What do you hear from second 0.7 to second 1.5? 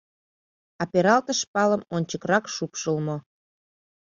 А пералтыш